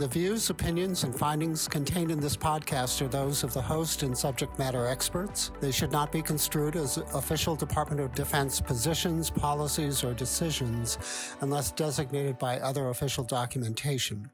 The 0.00 0.08
views, 0.08 0.48
opinions, 0.48 1.04
and 1.04 1.14
findings 1.14 1.68
contained 1.68 2.10
in 2.10 2.20
this 2.20 2.34
podcast 2.34 3.02
are 3.02 3.08
those 3.08 3.44
of 3.44 3.52
the 3.52 3.60
host 3.60 4.02
and 4.02 4.16
subject 4.16 4.58
matter 4.58 4.86
experts. 4.86 5.50
They 5.60 5.70
should 5.70 5.92
not 5.92 6.10
be 6.10 6.22
construed 6.22 6.74
as 6.74 6.96
official 7.12 7.54
Department 7.54 8.00
of 8.00 8.14
Defense 8.14 8.62
positions, 8.62 9.28
policies, 9.28 10.02
or 10.02 10.14
decisions 10.14 10.96
unless 11.42 11.70
designated 11.72 12.38
by 12.38 12.60
other 12.60 12.88
official 12.88 13.24
documentation. 13.24 14.30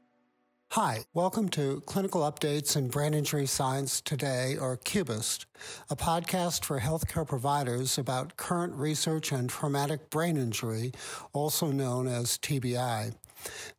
Hi, 0.71 0.99
welcome 1.13 1.49
to 1.49 1.81
Clinical 1.85 2.21
Updates 2.21 2.77
in 2.77 2.87
Brain 2.87 3.13
Injury 3.13 3.45
Science 3.45 3.99
Today, 3.99 4.55
or 4.55 4.77
CUBIST, 4.77 5.47
a 5.89 5.97
podcast 5.97 6.63
for 6.63 6.79
healthcare 6.79 7.27
providers 7.27 7.97
about 7.97 8.37
current 8.37 8.73
research 8.73 9.33
on 9.33 9.49
traumatic 9.49 10.09
brain 10.09 10.37
injury, 10.37 10.93
also 11.33 11.73
known 11.73 12.07
as 12.07 12.37
TBI. 12.37 13.13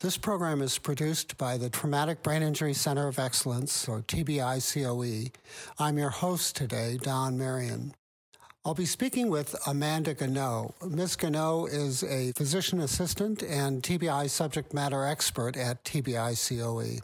This 0.00 0.16
program 0.16 0.62
is 0.62 0.79
produced 0.79 1.36
by 1.38 1.56
the 1.56 1.68
Traumatic 1.68 2.22
Brain 2.22 2.42
Injury 2.42 2.73
Center 2.73 3.09
of 3.09 3.19
Excellence, 3.19 3.88
or 3.88 4.02
TBI 4.02 4.60
COE. 4.73 5.33
I'm 5.78 5.98
your 5.98 6.10
host 6.10 6.55
today, 6.55 6.98
Don 7.02 7.37
Marion. 7.37 7.95
I'll 8.64 8.74
be 8.74 8.86
speaking 8.86 9.30
with 9.30 9.56
Amanda 9.66 10.14
Gano. 10.14 10.74
Ms. 10.86 11.16
Gano 11.16 11.66
is 11.66 12.05
a 12.05 12.33
physician 12.33 12.80
assistant 12.80 13.42
and 13.42 13.83
TBI 13.83 14.28
subject 14.28 14.74
matter 14.74 15.05
expert 15.05 15.56
at 15.56 15.84
TBI 15.84 16.36
COE. 16.36 17.00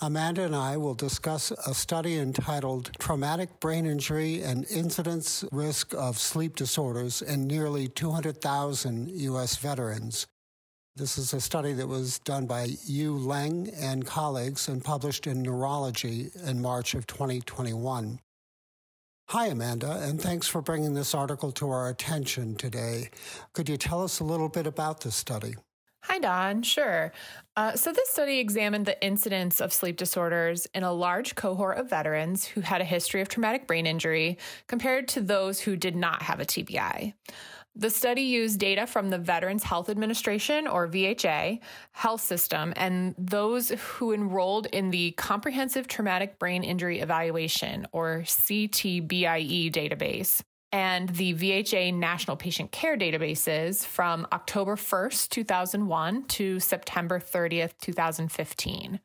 Amanda 0.00 0.42
and 0.42 0.56
I 0.56 0.76
will 0.78 0.94
discuss 0.94 1.50
a 1.50 1.74
study 1.74 2.18
entitled 2.18 2.92
Traumatic 2.98 3.60
Brain 3.60 3.84
Injury 3.84 4.42
and 4.42 4.64
Incidence 4.70 5.44
Risk 5.52 5.92
of 5.94 6.18
Sleep 6.18 6.56
Disorders 6.56 7.20
in 7.20 7.46
Nearly 7.46 7.88
200,000 7.88 9.10
U.S. 9.10 9.56
Veterans. 9.56 10.26
This 10.96 11.18
is 11.18 11.34
a 11.34 11.42
study 11.42 11.74
that 11.74 11.86
was 11.86 12.20
done 12.20 12.46
by 12.46 12.68
Yu 12.86 13.18
Leng 13.18 13.70
and 13.78 14.06
colleagues 14.06 14.66
and 14.68 14.82
published 14.82 15.26
in 15.26 15.42
Neurology 15.42 16.30
in 16.46 16.62
March 16.62 16.94
of 16.94 17.06
2021. 17.06 18.18
Hi, 19.28 19.46
Amanda, 19.48 20.00
and 20.02 20.18
thanks 20.18 20.48
for 20.48 20.62
bringing 20.62 20.94
this 20.94 21.14
article 21.14 21.52
to 21.52 21.68
our 21.68 21.90
attention 21.90 22.54
today. 22.54 23.10
Could 23.52 23.68
you 23.68 23.76
tell 23.76 24.02
us 24.02 24.20
a 24.20 24.24
little 24.24 24.48
bit 24.48 24.66
about 24.66 25.02
this 25.02 25.14
study? 25.14 25.56
Hi, 26.04 26.18
Don. 26.18 26.62
Sure. 26.62 27.12
Uh, 27.56 27.74
so, 27.74 27.92
this 27.92 28.08
study 28.08 28.38
examined 28.38 28.86
the 28.86 29.04
incidence 29.04 29.60
of 29.60 29.74
sleep 29.74 29.98
disorders 29.98 30.66
in 30.72 30.82
a 30.82 30.92
large 30.92 31.34
cohort 31.34 31.76
of 31.76 31.90
veterans 31.90 32.46
who 32.46 32.62
had 32.62 32.80
a 32.80 32.84
history 32.84 33.20
of 33.20 33.28
traumatic 33.28 33.66
brain 33.66 33.86
injury 33.86 34.38
compared 34.66 35.08
to 35.08 35.20
those 35.20 35.60
who 35.60 35.76
did 35.76 35.94
not 35.94 36.22
have 36.22 36.40
a 36.40 36.46
TBI. 36.46 37.12
The 37.78 37.90
study 37.90 38.22
used 38.22 38.58
data 38.58 38.86
from 38.86 39.10
the 39.10 39.18
Veterans 39.18 39.62
Health 39.62 39.90
Administration, 39.90 40.66
or 40.66 40.88
VHA, 40.88 41.60
health 41.92 42.22
system, 42.22 42.72
and 42.74 43.14
those 43.18 43.68
who 43.68 44.14
enrolled 44.14 44.64
in 44.66 44.90
the 44.90 45.10
Comprehensive 45.12 45.86
Traumatic 45.86 46.38
Brain 46.38 46.64
Injury 46.64 47.00
Evaluation, 47.00 47.86
or 47.92 48.22
CTBIE 48.24 49.70
database, 49.70 50.40
and 50.72 51.10
the 51.10 51.34
VHA 51.34 51.92
National 51.92 52.36
Patient 52.38 52.72
Care 52.72 52.96
databases 52.96 53.84
from 53.84 54.26
October 54.32 54.76
1st, 54.76 55.28
2001 55.28 56.24
to 56.24 56.58
September 56.58 57.20
30th, 57.20 57.72
2015. 57.82 59.00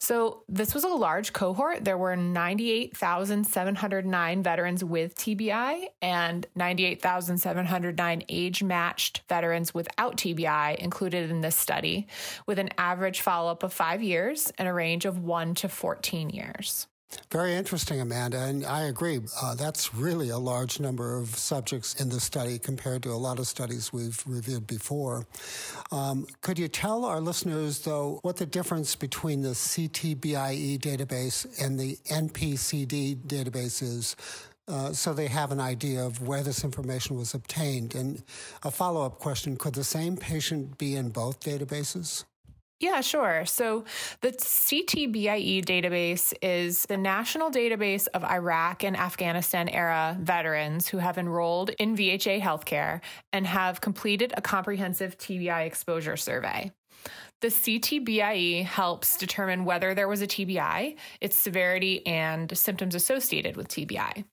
So 0.00 0.44
this 0.48 0.72
was 0.72 0.84
a 0.84 0.88
large 0.88 1.34
cohort. 1.34 1.84
There 1.84 1.98
were 1.98 2.16
98,709 2.16 4.42
veterans 4.42 4.82
with 4.82 5.14
TBI 5.14 5.88
and 6.00 6.46
98,709 6.56 8.22
age 8.30 8.62
matched 8.62 9.20
veterans 9.28 9.74
without 9.74 10.16
TBI 10.16 10.76
included 10.76 11.30
in 11.30 11.42
this 11.42 11.56
study, 11.56 12.06
with 12.46 12.58
an 12.58 12.70
average 12.78 13.20
follow 13.20 13.52
up 13.52 13.62
of 13.62 13.74
five 13.74 14.02
years 14.02 14.50
and 14.56 14.66
a 14.66 14.72
range 14.72 15.04
of 15.04 15.18
one 15.18 15.54
to 15.56 15.68
14 15.68 16.30
years. 16.30 16.86
Very 17.32 17.54
interesting, 17.54 18.00
Amanda, 18.00 18.38
and 18.38 18.64
I 18.64 18.82
agree. 18.82 19.20
Uh, 19.40 19.54
that's 19.54 19.94
really 19.94 20.28
a 20.30 20.38
large 20.38 20.78
number 20.78 21.16
of 21.16 21.28
subjects 21.36 22.00
in 22.00 22.08
the 22.08 22.20
study 22.20 22.58
compared 22.58 23.02
to 23.04 23.10
a 23.10 23.18
lot 23.18 23.38
of 23.38 23.46
studies 23.46 23.92
we've 23.92 24.22
reviewed 24.26 24.66
before. 24.66 25.26
Um, 25.90 26.26
could 26.40 26.58
you 26.58 26.68
tell 26.68 27.04
our 27.04 27.20
listeners, 27.20 27.80
though, 27.80 28.20
what 28.22 28.36
the 28.36 28.46
difference 28.46 28.94
between 28.94 29.42
the 29.42 29.50
CTBIE 29.50 30.78
database 30.78 31.46
and 31.64 31.78
the 31.78 31.96
NPCD 32.10 33.16
database 33.26 33.82
is? 33.82 34.16
Uh, 34.68 34.92
so 34.92 35.12
they 35.12 35.26
have 35.26 35.50
an 35.50 35.60
idea 35.60 36.04
of 36.04 36.26
where 36.26 36.42
this 36.44 36.62
information 36.62 37.16
was 37.16 37.34
obtained. 37.34 37.94
And 37.96 38.22
a 38.62 38.70
follow 38.70 39.04
up 39.04 39.18
question 39.18 39.56
could 39.56 39.74
the 39.74 39.82
same 39.82 40.16
patient 40.16 40.78
be 40.78 40.94
in 40.94 41.10
both 41.10 41.40
databases? 41.40 42.24
Yeah, 42.80 43.02
sure. 43.02 43.44
So 43.44 43.84
the 44.22 44.32
CTBIE 44.32 45.62
database 45.66 46.32
is 46.40 46.84
the 46.84 46.96
national 46.96 47.50
database 47.50 48.08
of 48.14 48.24
Iraq 48.24 48.84
and 48.84 48.96
Afghanistan 48.96 49.68
era 49.68 50.16
veterans 50.18 50.88
who 50.88 50.96
have 50.96 51.18
enrolled 51.18 51.68
in 51.78 51.94
VHA 51.94 52.40
healthcare 52.40 53.02
and 53.34 53.46
have 53.46 53.82
completed 53.82 54.32
a 54.34 54.40
comprehensive 54.40 55.18
TBI 55.18 55.66
exposure 55.66 56.16
survey. 56.16 56.72
The 57.42 57.48
CTBIE 57.48 58.64
helps 58.64 59.18
determine 59.18 59.66
whether 59.66 59.94
there 59.94 60.08
was 60.08 60.22
a 60.22 60.26
TBI, 60.26 60.96
its 61.20 61.38
severity, 61.38 62.06
and 62.06 62.56
symptoms 62.56 62.94
associated 62.94 63.58
with 63.58 63.68
TBI. 63.68 64.24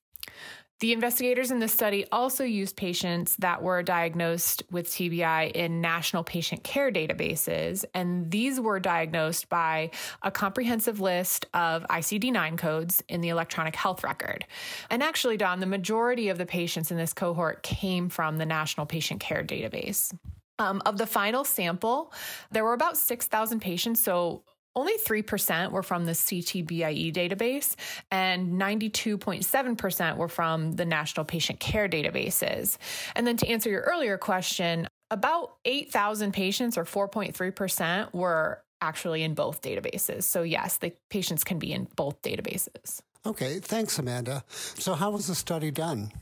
The 0.80 0.92
investigators 0.92 1.50
in 1.50 1.58
this 1.58 1.72
study 1.72 2.06
also 2.12 2.44
used 2.44 2.76
patients 2.76 3.34
that 3.36 3.62
were 3.62 3.82
diagnosed 3.82 4.62
with 4.70 4.88
TBI 4.88 5.50
in 5.50 5.80
national 5.80 6.22
patient 6.22 6.62
care 6.62 6.92
databases, 6.92 7.84
and 7.94 8.30
these 8.30 8.60
were 8.60 8.78
diagnosed 8.78 9.48
by 9.48 9.90
a 10.22 10.30
comprehensive 10.30 11.00
list 11.00 11.46
of 11.52 11.84
ICD 11.90 12.32
9 12.32 12.56
codes 12.56 13.02
in 13.08 13.20
the 13.20 13.28
electronic 13.28 13.74
health 13.74 14.04
record. 14.04 14.44
And 14.88 15.02
actually, 15.02 15.36
Don, 15.36 15.58
the 15.58 15.66
majority 15.66 16.28
of 16.28 16.38
the 16.38 16.46
patients 16.46 16.92
in 16.92 16.96
this 16.96 17.12
cohort 17.12 17.64
came 17.64 18.08
from 18.08 18.38
the 18.38 18.46
national 18.46 18.86
patient 18.86 19.18
care 19.18 19.42
database. 19.42 20.16
Um, 20.60 20.80
of 20.86 20.96
the 20.96 21.06
final 21.06 21.44
sample, 21.44 22.12
there 22.52 22.64
were 22.64 22.72
about 22.72 22.96
6,000 22.96 23.60
patients, 23.60 24.00
so 24.00 24.42
only 24.78 24.96
3% 24.96 25.72
were 25.72 25.82
from 25.82 26.06
the 26.06 26.12
CTBIE 26.12 27.12
database, 27.12 27.74
and 28.12 28.60
92.7% 28.60 30.16
were 30.16 30.28
from 30.28 30.72
the 30.72 30.84
National 30.84 31.24
Patient 31.24 31.58
Care 31.58 31.88
databases. 31.88 32.78
And 33.16 33.26
then 33.26 33.36
to 33.38 33.48
answer 33.48 33.68
your 33.68 33.82
earlier 33.82 34.16
question, 34.16 34.86
about 35.10 35.56
8,000 35.64 36.32
patients, 36.32 36.78
or 36.78 36.84
4.3%, 36.84 38.14
were 38.14 38.62
actually 38.80 39.24
in 39.24 39.34
both 39.34 39.62
databases. 39.62 40.22
So, 40.22 40.42
yes, 40.42 40.76
the 40.76 40.92
patients 41.10 41.42
can 41.42 41.58
be 41.58 41.72
in 41.72 41.88
both 41.96 42.22
databases. 42.22 43.00
Okay, 43.28 43.58
thanks, 43.58 43.98
Amanda. 43.98 44.42
So, 44.48 44.94
how 44.94 45.10
was 45.10 45.26
the 45.26 45.34
study 45.34 45.70
done? 45.70 46.12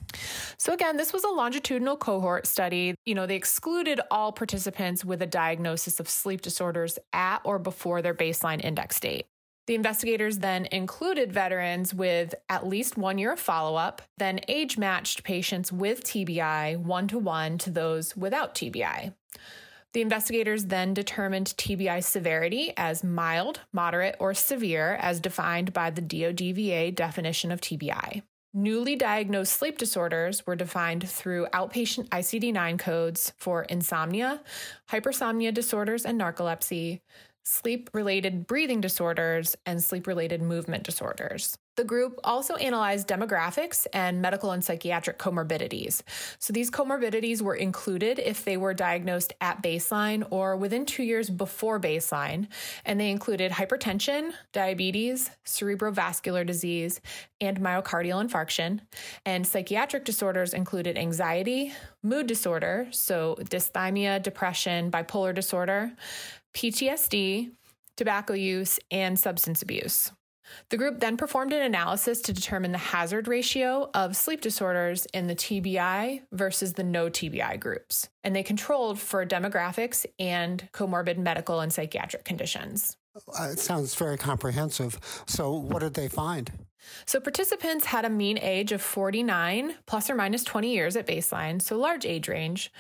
So, 0.58 0.72
again, 0.72 0.96
this 0.96 1.12
was 1.12 1.22
a 1.22 1.28
longitudinal 1.28 1.96
cohort 1.96 2.48
study. 2.48 2.96
You 3.06 3.14
know, 3.14 3.26
they 3.26 3.36
excluded 3.36 4.00
all 4.10 4.32
participants 4.32 5.04
with 5.04 5.22
a 5.22 5.26
diagnosis 5.26 6.00
of 6.00 6.08
sleep 6.08 6.42
disorders 6.42 6.98
at 7.12 7.42
or 7.44 7.60
before 7.60 8.02
their 8.02 8.12
baseline 8.12 8.60
index 8.64 8.98
date. 8.98 9.26
The 9.68 9.76
investigators 9.76 10.38
then 10.38 10.66
included 10.72 11.32
veterans 11.32 11.94
with 11.94 12.34
at 12.48 12.66
least 12.66 12.96
one 12.96 13.18
year 13.18 13.32
of 13.34 13.38
follow 13.38 13.76
up, 13.76 14.02
then 14.18 14.40
age 14.48 14.76
matched 14.76 15.22
patients 15.22 15.70
with 15.72 16.02
TBI 16.02 16.76
one 16.76 17.06
to 17.06 17.20
one 17.20 17.56
to 17.58 17.70
those 17.70 18.16
without 18.16 18.56
TBI. 18.56 19.12
The 19.96 20.02
investigators 20.02 20.66
then 20.66 20.92
determined 20.92 21.54
TBI 21.56 22.04
severity 22.04 22.74
as 22.76 23.02
mild, 23.02 23.60
moderate, 23.72 24.14
or 24.18 24.34
severe 24.34 24.96
as 24.96 25.20
defined 25.20 25.72
by 25.72 25.88
the 25.88 26.02
DODVA 26.02 26.94
definition 26.94 27.50
of 27.50 27.62
TBI. 27.62 28.20
Newly 28.52 28.94
diagnosed 28.94 29.54
sleep 29.54 29.78
disorders 29.78 30.46
were 30.46 30.54
defined 30.54 31.08
through 31.08 31.46
outpatient 31.54 32.10
ICD 32.10 32.52
9 32.52 32.76
codes 32.76 33.32
for 33.38 33.62
insomnia, 33.62 34.42
hypersomnia 34.90 35.54
disorders, 35.54 36.04
and 36.04 36.20
narcolepsy, 36.20 37.00
sleep 37.46 37.88
related 37.92 38.47
breathing 38.48 38.80
disorders, 38.80 39.54
and 39.65 39.82
sleep 39.82 40.09
related 40.09 40.42
movement 40.42 40.82
disorders. 40.82 41.56
The 41.76 41.84
group 41.84 42.18
also 42.24 42.56
analyzed 42.56 43.06
demographics 43.06 43.86
and 43.92 44.21
medical 44.21 44.50
and 44.50 44.65
psychiatric 44.65 45.18
comorbidities. 45.18 46.03
So 46.38 46.53
these 46.53 46.71
comorbidities 46.71 47.42
were 47.42 47.54
included 47.54 48.18
if 48.18 48.44
they 48.44 48.56
were 48.56 48.74
diagnosed 48.74 49.34
at 49.42 49.62
baseline 49.62 50.26
or 50.30 50.56
within 50.56 50.86
two 50.86 51.03
years 51.03 51.30
before 51.30 51.78
baseline, 51.78 52.48
and 52.84 52.98
they 52.98 53.10
included 53.10 53.53
hypertension, 53.53 54.32
diabetes, 54.53 55.30
cerebrovascular 55.44 56.44
disease, 56.44 57.00
and 57.41 57.60
myocardial 57.60 58.26
infarction. 58.26 58.80
And 59.24 59.47
psychiatric 59.47 60.04
disorders 60.04 60.54
included 60.54 60.97
anxiety, 60.97 61.74
mood 62.03 62.26
disorder, 62.26 62.88
so 62.91 63.36
dysthymia, 63.42 64.21
depression, 64.22 64.91
bipolar 64.91 65.34
disorder, 65.34 65.92
PTSD, 66.56 67.50
tobacco 67.98 68.32
use, 68.32 68.80
and 68.91 69.18
substance 69.18 69.60
abuse. 69.60 70.10
The 70.70 70.78
group 70.78 71.00
then 71.00 71.18
performed 71.18 71.53
an 71.53 71.60
analysis 71.60 72.22
to 72.22 72.32
determine 72.32 72.72
the 72.72 72.78
hazard 72.78 73.28
ratio 73.28 73.91
of 73.92 74.16
sleep 74.16 74.41
disorders 74.41 75.06
in 75.12 75.26
the 75.26 75.34
TBI 75.34 76.22
versus 76.32 76.72
the 76.72 76.82
no 76.82 77.10
TBI 77.10 77.60
groups. 77.60 78.08
And 78.24 78.34
they 78.34 78.42
controlled 78.42 78.98
for 78.98 79.26
demographics 79.26 80.06
and 80.18 80.66
comorbid 80.72 81.18
medical 81.18 81.60
and 81.60 81.70
psychiatric 81.70 82.24
conditions. 82.24 82.97
Uh, 83.39 83.48
it 83.53 83.59
sounds 83.59 83.95
very 83.95 84.18
comprehensive. 84.18 84.98
So, 85.27 85.53
what 85.53 85.80
did 85.80 85.95
they 85.95 86.09
find? 86.09 86.53
So, 87.07 87.18
participants 87.21 87.86
had 87.86 88.04
a 88.04 88.10
mean 88.10 88.39
age 88.39 88.72
of 88.72 88.83
49 88.83 89.74
plus 89.86 90.10
or 90.10 90.15
minus 90.15 90.45
20 90.45 90.72
years 90.72 90.97
at 90.97 91.07
baseline, 91.07 91.60
so 91.60 91.77
large 91.77 92.04
age 92.04 92.28
range, 92.28 92.72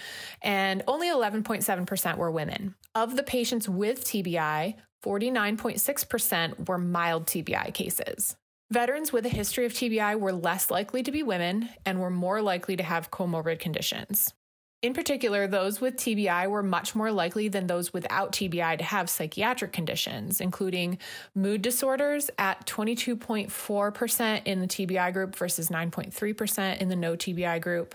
and 0.42 0.82
only 0.86 1.08
11.7% 1.08 2.16
were 2.16 2.30
women. 2.30 2.74
Of 2.94 3.16
the 3.16 3.22
patients 3.22 3.68
with 3.68 4.04
TBI, 4.04 4.74
49.6% 5.04 6.68
were 6.68 6.78
mild 6.78 7.26
TBI 7.26 7.72
cases. 7.72 8.36
Veterans 8.70 9.12
with 9.12 9.24
a 9.24 9.30
history 9.30 9.64
of 9.64 9.72
TBI 9.72 10.18
were 10.18 10.32
less 10.32 10.70
likely 10.70 11.02
to 11.04 11.12
be 11.12 11.22
women 11.22 11.68
and 11.84 12.00
were 12.00 12.10
more 12.10 12.42
likely 12.42 12.76
to 12.76 12.82
have 12.82 13.12
comorbid 13.12 13.60
conditions. 13.60 14.34
In 14.82 14.92
particular, 14.92 15.46
those 15.46 15.80
with 15.80 15.96
TBI 15.96 16.48
were 16.48 16.62
much 16.62 16.94
more 16.94 17.10
likely 17.10 17.48
than 17.48 17.66
those 17.66 17.92
without 17.92 18.32
TBI 18.32 18.76
to 18.78 18.84
have 18.84 19.08
psychiatric 19.08 19.72
conditions, 19.72 20.40
including 20.40 20.98
mood 21.34 21.62
disorders 21.62 22.30
at 22.38 22.66
22.4% 22.66 24.42
in 24.44 24.60
the 24.60 24.66
TBI 24.66 25.12
group 25.14 25.34
versus 25.34 25.70
9.3% 25.70 26.78
in 26.78 26.88
the 26.88 26.96
no 26.96 27.16
TBI 27.16 27.60
group, 27.60 27.94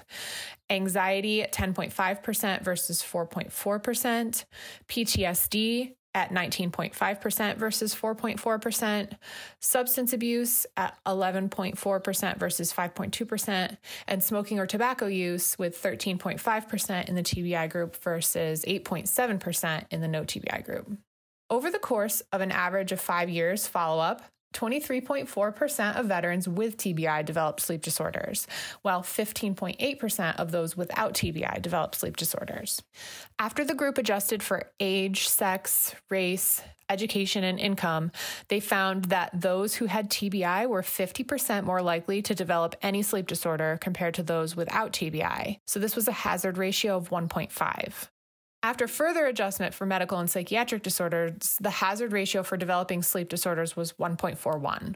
anxiety 0.71 1.43
at 1.43 1.53
10.5% 1.53 2.63
versus 2.63 3.01
4.4%, 3.03 4.45
PTSD 4.89 5.93
at 6.13 6.31
19.5% 6.31 7.57
versus 7.57 7.95
4.4%, 7.95 9.11
substance 9.59 10.13
abuse 10.13 10.65
at 10.75 10.97
11.4% 11.05 12.37
versus 12.37 12.73
5.2%, 12.73 13.77
and 14.07 14.23
smoking 14.23 14.59
or 14.59 14.65
tobacco 14.65 15.07
use 15.07 15.57
with 15.57 15.81
13.5% 15.81 17.09
in 17.09 17.15
the 17.15 17.23
TBI 17.23 17.69
group 17.69 17.95
versus 17.97 18.65
8.7% 18.65 19.85
in 19.89 20.01
the 20.01 20.07
no 20.07 20.23
TBI 20.23 20.63
group. 20.65 20.97
Over 21.49 21.69
the 21.69 21.79
course 21.79 22.21
of 22.31 22.41
an 22.41 22.51
average 22.51 22.91
of 22.91 23.01
five 23.01 23.29
years 23.29 23.67
follow 23.67 24.01
up, 24.01 24.23
23.4% 24.53 25.95
of 25.95 26.05
veterans 26.05 26.47
with 26.47 26.77
TBI 26.77 27.25
developed 27.25 27.61
sleep 27.61 27.81
disorders, 27.81 28.47
while 28.81 29.01
15.8% 29.01 30.35
of 30.37 30.51
those 30.51 30.75
without 30.77 31.13
TBI 31.13 31.61
developed 31.61 31.95
sleep 31.95 32.17
disorders. 32.17 32.81
After 33.39 33.63
the 33.63 33.75
group 33.75 33.97
adjusted 33.97 34.43
for 34.43 34.71
age, 34.79 35.27
sex, 35.27 35.95
race, 36.09 36.61
education, 36.89 37.43
and 37.43 37.59
income, 37.59 38.11
they 38.49 38.59
found 38.59 39.05
that 39.05 39.31
those 39.33 39.75
who 39.75 39.85
had 39.85 40.09
TBI 40.09 40.67
were 40.67 40.81
50% 40.81 41.63
more 41.63 41.81
likely 41.81 42.21
to 42.21 42.35
develop 42.35 42.75
any 42.81 43.01
sleep 43.01 43.27
disorder 43.27 43.77
compared 43.81 44.13
to 44.15 44.23
those 44.23 44.55
without 44.55 44.91
TBI. 44.91 45.57
So 45.65 45.79
this 45.79 45.95
was 45.95 46.07
a 46.07 46.11
hazard 46.11 46.57
ratio 46.57 46.97
of 46.97 47.09
1.5. 47.09 48.09
After 48.63 48.87
further 48.87 49.25
adjustment 49.25 49.73
for 49.73 49.87
medical 49.87 50.19
and 50.19 50.29
psychiatric 50.29 50.83
disorders, 50.83 51.57
the 51.59 51.71
hazard 51.71 52.11
ratio 52.11 52.43
for 52.43 52.57
developing 52.57 53.01
sleep 53.01 53.27
disorders 53.27 53.75
was 53.75 53.93
1.41. 53.93 54.95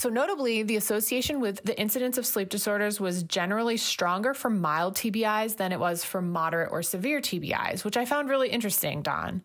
So, 0.00 0.08
notably, 0.08 0.62
the 0.62 0.76
association 0.76 1.40
with 1.40 1.62
the 1.62 1.78
incidence 1.78 2.16
of 2.16 2.24
sleep 2.24 2.48
disorders 2.48 2.98
was 2.98 3.22
generally 3.22 3.76
stronger 3.76 4.32
for 4.32 4.48
mild 4.48 4.94
TBIs 4.94 5.58
than 5.58 5.72
it 5.72 5.78
was 5.78 6.06
for 6.06 6.22
moderate 6.22 6.72
or 6.72 6.82
severe 6.82 7.20
TBIs, 7.20 7.84
which 7.84 7.98
I 7.98 8.06
found 8.06 8.30
really 8.30 8.48
interesting, 8.48 9.02
Don. 9.02 9.42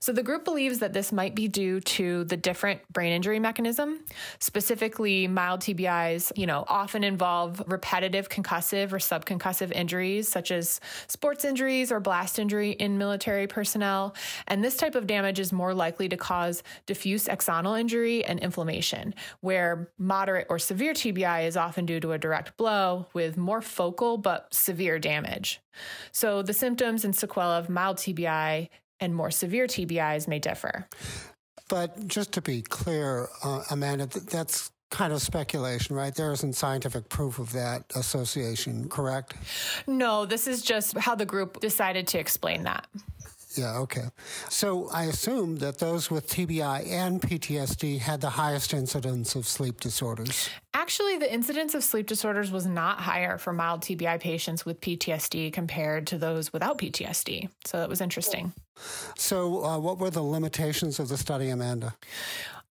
So, 0.00 0.12
the 0.12 0.22
group 0.22 0.44
believes 0.44 0.80
that 0.80 0.92
this 0.92 1.10
might 1.10 1.34
be 1.34 1.48
due 1.48 1.80
to 1.80 2.24
the 2.24 2.36
different 2.36 2.82
brain 2.92 3.14
injury 3.14 3.38
mechanism. 3.38 4.00
Specifically, 4.40 5.26
mild 5.26 5.60
TBIs, 5.60 6.32
you 6.36 6.46
know, 6.46 6.66
often 6.68 7.02
involve 7.02 7.62
repetitive 7.66 8.28
concussive 8.28 8.92
or 8.92 8.98
subconcussive 8.98 9.72
injuries, 9.72 10.28
such 10.28 10.50
as 10.50 10.82
sports 11.06 11.46
injuries 11.46 11.90
or 11.90 11.98
blast 11.98 12.38
injury 12.38 12.72
in 12.72 12.98
military 12.98 13.46
personnel. 13.46 14.14
And 14.48 14.62
this 14.62 14.76
type 14.76 14.96
of 14.96 15.06
damage 15.06 15.40
is 15.40 15.50
more 15.50 15.72
likely 15.72 16.10
to 16.10 16.16
cause 16.18 16.62
diffuse 16.84 17.24
axonal 17.24 17.80
injury 17.80 18.22
and 18.22 18.38
inflammation, 18.40 19.14
where 19.40 19.88
moderate 19.98 20.46
or 20.50 20.58
severe 20.58 20.92
TBI 20.92 21.46
is 21.46 21.56
often 21.56 21.86
due 21.86 22.00
to 22.00 22.12
a 22.12 22.18
direct 22.18 22.56
blow 22.56 23.06
with 23.12 23.36
more 23.36 23.62
focal 23.62 24.18
but 24.18 24.52
severe 24.52 24.98
damage. 24.98 25.60
So 26.12 26.42
the 26.42 26.52
symptoms 26.52 27.04
and 27.04 27.14
sequelae 27.14 27.58
of 27.58 27.68
mild 27.68 27.98
TBI 27.98 28.68
and 29.00 29.14
more 29.14 29.30
severe 29.30 29.66
TBIs 29.66 30.28
may 30.28 30.38
differ. 30.38 30.88
But 31.68 32.06
just 32.06 32.32
to 32.32 32.42
be 32.42 32.62
clear, 32.62 33.28
uh, 33.42 33.64
Amanda, 33.70 34.06
that's 34.06 34.70
kind 34.90 35.12
of 35.12 35.20
speculation, 35.20 35.96
right? 35.96 36.14
There 36.14 36.32
isn't 36.32 36.52
scientific 36.54 37.08
proof 37.08 37.38
of 37.38 37.52
that 37.52 37.84
association, 37.96 38.88
correct? 38.88 39.34
No, 39.86 40.24
this 40.24 40.46
is 40.46 40.62
just 40.62 40.96
how 40.96 41.14
the 41.14 41.26
group 41.26 41.60
decided 41.60 42.06
to 42.08 42.18
explain 42.18 42.62
that. 42.64 42.86
Yeah, 43.56 43.78
okay. 43.78 44.04
So 44.48 44.88
I 44.92 45.04
assume 45.04 45.56
that 45.56 45.78
those 45.78 46.10
with 46.10 46.28
TBI 46.28 46.88
and 46.90 47.20
PTSD 47.20 47.98
had 47.98 48.20
the 48.20 48.30
highest 48.30 48.74
incidence 48.74 49.34
of 49.34 49.46
sleep 49.46 49.80
disorders. 49.80 50.48
Actually, 50.72 51.18
the 51.18 51.32
incidence 51.32 51.74
of 51.74 51.84
sleep 51.84 52.06
disorders 52.06 52.50
was 52.50 52.66
not 52.66 53.00
higher 53.00 53.38
for 53.38 53.52
mild 53.52 53.82
TBI 53.82 54.20
patients 54.20 54.66
with 54.66 54.80
PTSD 54.80 55.52
compared 55.52 56.06
to 56.08 56.18
those 56.18 56.52
without 56.52 56.78
PTSD. 56.78 57.48
So 57.64 57.78
that 57.78 57.88
was 57.88 58.00
interesting. 58.00 58.52
So, 59.16 59.64
uh, 59.64 59.78
what 59.78 59.98
were 59.98 60.10
the 60.10 60.22
limitations 60.22 60.98
of 60.98 61.08
the 61.08 61.16
study, 61.16 61.50
Amanda? 61.50 61.94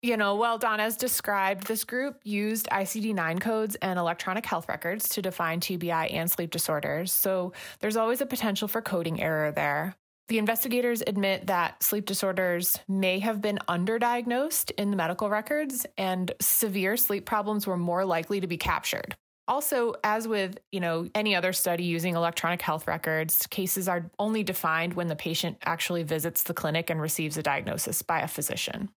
You 0.02 0.18
know, 0.18 0.36
well, 0.36 0.58
Don, 0.58 0.80
as 0.80 0.98
described, 0.98 1.68
this 1.68 1.84
group 1.84 2.20
used 2.24 2.68
ICD 2.72 3.14
9 3.14 3.38
codes 3.38 3.76
and 3.84 4.00
electronic 4.00 4.48
health 4.48 4.68
records 4.68 5.08
to 5.10 5.22
define 5.22 5.60
TBI 5.60 6.12
and 6.12 6.30
sleep 6.30 6.50
disorders. 6.50 7.12
So 7.12 7.54
there's 7.82 7.98
always 7.98 8.20
a 8.20 8.26
potential 8.26 8.68
for 8.68 8.82
coding 8.82 9.22
error 9.22 9.52
there. 9.52 9.96
The 10.32 10.38
investigators 10.38 11.04
admit 11.06 11.48
that 11.48 11.84
sleep 11.84 12.06
disorders 12.06 12.80
may 12.88 13.20
have 13.20 13.42
been 13.42 13.60
underdiagnosed 13.68 14.72
in 14.78 14.90
the 14.90 14.96
medical 14.96 15.30
records 15.30 15.86
and 15.98 16.32
severe 16.40 16.96
sleep 16.96 17.26
problems 17.26 17.68
were 17.68 17.76
more 17.76 18.06
likely 18.06 18.40
to 18.40 18.48
be 18.48 18.56
captured. 18.56 19.18
Also, 19.50 19.94
as 20.06 20.30
with, 20.30 20.58
you 20.72 20.80
know, 20.80 21.10
any 21.16 21.36
other 21.36 21.52
study 21.52 21.84
using 21.84 22.16
electronic 22.16 22.62
health 22.62 22.88
records, 22.88 23.46
cases 23.48 23.90
are 23.90 24.10
only 24.20 24.42
defined 24.42 24.94
when 24.94 25.10
the 25.10 25.18
patient 25.18 25.58
actually 25.66 26.04
visits 26.04 26.44
the 26.44 26.54
clinic 26.54 26.90
and 26.90 27.02
receives 27.02 27.36
a 27.36 27.44
diagnosis 27.44 28.02
by 28.02 28.22
a 28.22 28.28
physician. 28.30 28.88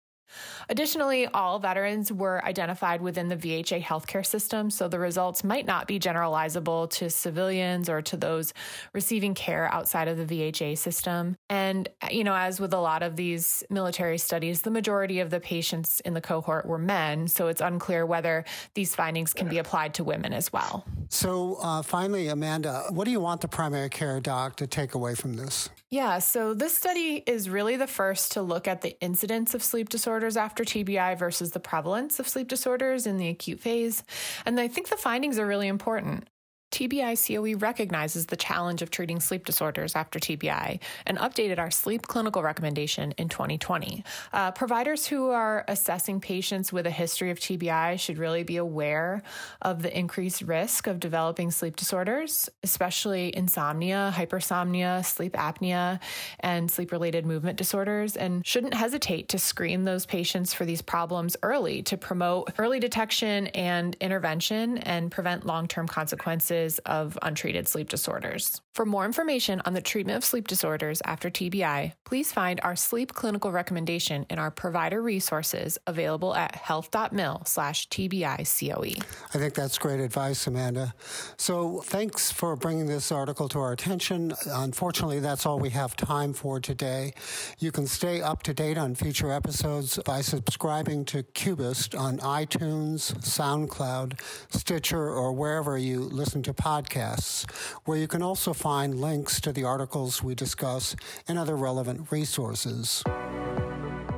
Additionally, 0.69 1.27
all 1.27 1.59
veterans 1.59 2.13
were 2.13 2.45
identified 2.45 3.01
within 3.01 3.29
the 3.29 3.37
VHA 3.37 3.83
healthcare 3.83 4.25
system, 4.25 4.71
so 4.71 4.89
the 4.89 4.99
results 4.99 5.45
might 5.45 5.67
not 5.67 5.87
be 5.87 6.01
generalizable 6.01 6.91
to 6.91 7.11
civilians 7.11 7.89
or 7.89 8.03
to 8.03 8.17
those 8.17 8.53
receiving 8.93 9.35
care 9.35 9.73
outside 9.73 10.09
of 10.09 10.17
the 10.17 10.25
VHA 10.25 10.79
system. 10.79 11.37
And, 11.49 11.89
you 12.11 12.25
know, 12.25 12.35
as 12.35 12.61
with 12.61 12.73
a 12.73 12.81
lot 12.81 13.03
of 13.03 13.17
these 13.17 13.63
military 13.71 14.19
studies, 14.19 14.63
the 14.63 14.71
majority 14.71 15.21
of 15.21 15.31
the 15.31 15.41
patients 15.41 16.01
in 16.01 16.15
the 16.15 16.21
cohort 16.21 16.67
were 16.67 16.79
men, 16.79 17.29
so 17.29 17.49
it's 17.49 17.61
unclear 17.61 18.07
whether 18.07 18.45
these 18.75 18.95
findings 18.95 19.33
can 19.33 19.49
be 19.49 19.59
applied 19.59 19.95
to 19.95 20.05
women 20.05 20.33
as 20.33 20.53
well. 20.53 20.85
So, 21.09 21.59
uh, 21.61 21.83
finally, 21.83 22.29
Amanda, 22.29 22.87
what 22.91 23.05
do 23.05 23.11
you 23.11 23.21
want 23.21 23.41
the 23.41 23.49
primary 23.49 23.91
care 23.91 24.21
doc 24.21 24.57
to 24.57 24.67
take 24.67 24.95
away 24.95 25.15
from 25.15 25.35
this? 25.35 25.69
Yeah, 25.91 26.19
so 26.19 26.55
this 26.55 26.77
study 26.77 27.23
is 27.25 27.49
really 27.49 27.77
the 27.77 27.87
first 27.87 28.33
to 28.33 28.43
look 28.43 28.67
at 28.67 28.81
the 28.81 28.99
incidence 29.01 29.55
of 29.55 29.63
sleep 29.63 29.89
disorders 30.25 30.37
after 30.39 30.65
TBI 30.65 31.19
versus 31.19 31.51
the 31.51 31.61
prevalence 31.61 32.19
of 32.19 32.27
sleep 32.27 32.49
disorders 32.49 33.07
in 33.07 33.19
the 33.19 33.29
acute 33.29 33.61
phase. 33.61 34.03
And 34.47 34.59
I 34.59 34.69
think 34.69 34.89
the 34.89 34.97
findings 34.97 35.39
are 35.39 35.47
really 35.47 35.69
important. 35.69 36.29
TBI 36.75 37.15
COE 37.15 37.57
recognizes 37.57 38.27
the 38.27 38.35
challenge 38.35 38.83
of 38.83 38.91
treating 38.91 39.21
sleep 39.21 39.45
disorders 39.45 39.95
after 39.95 40.19
TBI 40.19 40.81
and 41.07 41.19
updated 41.19 41.61
our 41.61 41.71
sleep 41.71 42.09
clinical 42.09 42.43
recommendation 42.43 43.13
in 43.13 43.29
2020. 43.29 44.03
Uh, 44.33 44.51
providers 44.51 45.07
who 45.07 45.31
are 45.31 45.65
assessing 45.69 46.21
patients 46.21 46.73
with 46.73 46.85
a 46.89 46.91
history 46.91 47.31
of 47.31 47.39
TBI 47.39 48.01
should 48.01 48.19
really 48.19 48.43
be 48.43 48.57
aware 48.57 49.23
of 49.63 49.83
the 49.83 49.97
increased 49.97 50.43
risk 50.43 50.89
of 50.89 50.99
developing 50.99 51.53
sleep 51.53 51.77
disorders, 51.77 52.51
especially 52.65 53.35
insomnia, 53.37 54.13
hypersomnia, 54.13 55.05
sleep 55.05 55.35
apnea, 55.35 56.01
and 56.41 56.69
sleep 56.69 56.91
related 56.91 57.25
movement 57.25 57.57
disorders, 57.57 58.17
and 58.17 58.45
shouldn't 58.45 58.75
hesitate 58.75 59.29
to 59.29 59.39
screen 59.39 59.85
those 59.85 60.07
patients 60.07 60.53
for 60.53 60.65
these 60.65 60.83
problems 60.83 61.37
early 61.45 61.83
to 61.85 61.97
promote 61.97 62.53
early 62.59 62.81
detection 62.81 63.47
and 63.49 63.97
intervention 64.01 64.79
and 64.79 65.13
prevent 65.13 65.47
long 65.47 65.69
term 65.69 65.87
consequences 65.87 66.64
of 66.81 67.19
untreated 67.23 67.69
sleep 67.69 67.89
disorders. 67.89 68.61
For 68.75 68.85
more 68.85 69.05
information 69.05 69.63
on 69.65 69.75
the 69.75 69.81
treatment 69.81 70.17
of 70.17 70.25
sleep 70.25 70.49
disorders 70.49 71.01
after 71.05 71.31
TBI, 71.31 71.93
please 72.05 72.33
find 72.33 72.61
our 72.63 72.75
sleep 72.75 73.13
clinical 73.15 73.53
recommendation 73.53 74.27
in 74.31 74.39
our 74.39 74.51
provider 74.51 75.01
resources 75.01 75.79
available 75.87 76.35
at 76.35 76.57
health.mil 76.57 77.43
slash 77.47 77.89
TBI-COE. 77.89 79.03
I 79.33 79.39
think 79.39 79.55
that's 79.55 79.79
great 79.79 80.01
advice, 80.01 80.47
Amanda. 80.47 80.93
So 81.37 81.83
thanks 81.83 82.33
for 82.33 82.57
bringing 82.57 82.87
this 82.87 83.13
article 83.13 83.49
to 83.51 83.61
our 83.61 83.73
attention. 83.73 84.33
Unfortunately, 84.47 85.21
that's 85.21 85.47
all 85.47 85.59
we 85.59 85.71
have 85.71 85.95
time 85.95 86.33
for 86.33 86.59
today. 86.59 87.13
You 87.59 87.71
can 87.71 87.87
stay 87.87 88.23
up 88.23 88.43
to 88.45 88.55
date 88.55 88.79
on 88.79 88.95
future 88.95 89.31
episodes 89.31 90.01
by 90.05 90.21
subscribing 90.21 91.05
to 91.07 91.23
Cubist 91.23 91.95
on 91.95 92.19
iTunes, 92.19 93.15
SoundCloud, 93.19 94.21
Stitcher, 94.51 95.11
or 95.11 95.33
wherever 95.33 95.79
you 95.79 96.01
listen 96.01 96.43
to 96.45 96.54
podcasts, 96.55 97.51
where 97.85 97.99
you 97.99 98.09
can 98.09 98.23
also 98.23 98.53
find 98.53 99.01
links 99.01 99.41
to 99.41 99.53
the 99.53 99.65
articles 99.65 100.23
we 100.23 100.35
discuss 100.35 100.97
and 101.29 101.39
other 101.39 101.57
relevant 101.57 102.11
resources. 102.11 103.05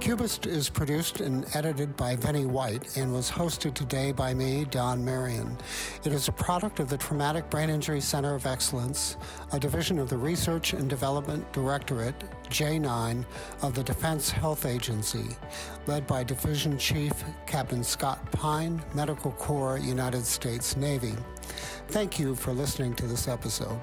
Cubist 0.06 0.46
is 0.46 0.70
produced 0.70 1.20
and 1.20 1.44
edited 1.56 1.96
by 1.96 2.14
Vinnie 2.14 2.46
White 2.46 2.96
and 2.96 3.12
was 3.12 3.28
hosted 3.28 3.74
today 3.74 4.12
by 4.12 4.32
me, 4.32 4.64
Don 4.70 5.04
Marion. 5.04 5.58
It 6.04 6.12
is 6.12 6.28
a 6.28 6.32
product 6.32 6.78
of 6.78 6.88
the 6.88 6.96
Traumatic 6.96 7.50
Brain 7.50 7.70
Injury 7.70 8.00
Center 8.00 8.36
of 8.36 8.46
Excellence, 8.46 9.16
a 9.52 9.58
division 9.58 9.98
of 9.98 10.08
the 10.08 10.16
Research 10.16 10.74
and 10.74 10.88
Development 10.88 11.52
Directorate, 11.52 12.14
J9, 12.50 13.24
of 13.62 13.74
the 13.74 13.82
Defense 13.82 14.30
Health 14.30 14.64
Agency, 14.64 15.26
led 15.88 16.06
by 16.06 16.22
Division 16.22 16.78
Chief 16.78 17.12
Captain 17.48 17.82
Scott 17.82 18.30
Pyne, 18.30 18.80
Medical 18.94 19.32
Corps, 19.32 19.78
United 19.78 20.24
States 20.24 20.76
Navy. 20.76 21.16
Thank 21.88 22.20
you 22.20 22.36
for 22.36 22.52
listening 22.52 22.94
to 22.94 23.08
this 23.08 23.26
episode. 23.26 23.80